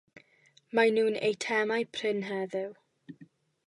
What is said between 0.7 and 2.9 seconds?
Maen nhw'n eitemau prin heddiw.